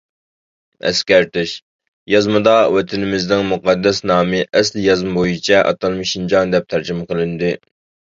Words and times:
ئەسكەرتىش: 0.89 1.51
يازمىدا 2.13 2.55
ۋەتىنىمىزنىڭ 2.75 3.43
مۇقەددەس 3.49 3.99
نامى 4.13 4.39
ئەسلى 4.61 4.87
يازما 4.87 5.13
بويىچە 5.19 5.61
ئاتالمىش 5.73 6.15
«شىنجاڭ» 6.17 6.55
دەپ 6.57 6.67
تەرجىمە 6.75 7.07
قىلىندى. 7.13 7.53